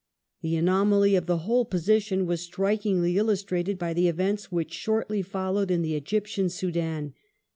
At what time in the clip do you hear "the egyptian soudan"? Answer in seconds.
5.83-7.13